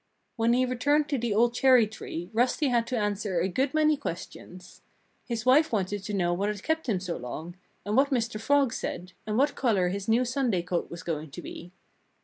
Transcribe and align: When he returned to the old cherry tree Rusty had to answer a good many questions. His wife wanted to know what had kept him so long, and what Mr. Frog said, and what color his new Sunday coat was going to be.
When 0.35 0.53
he 0.53 0.65
returned 0.65 1.07
to 1.09 1.19
the 1.19 1.31
old 1.35 1.53
cherry 1.53 1.85
tree 1.85 2.31
Rusty 2.33 2.69
had 2.69 2.87
to 2.87 2.97
answer 2.97 3.39
a 3.39 3.47
good 3.47 3.75
many 3.75 3.95
questions. 3.95 4.81
His 5.27 5.45
wife 5.45 5.71
wanted 5.71 6.03
to 6.05 6.13
know 6.15 6.33
what 6.33 6.49
had 6.49 6.63
kept 6.63 6.89
him 6.89 6.99
so 6.99 7.17
long, 7.17 7.55
and 7.85 7.95
what 7.95 8.09
Mr. 8.09 8.41
Frog 8.41 8.73
said, 8.73 9.13
and 9.27 9.37
what 9.37 9.53
color 9.53 9.89
his 9.89 10.07
new 10.07 10.25
Sunday 10.25 10.63
coat 10.63 10.89
was 10.89 11.03
going 11.03 11.29
to 11.29 11.43
be. 11.43 11.71